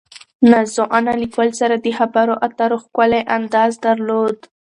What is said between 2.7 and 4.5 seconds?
ښکلی انداز درلود.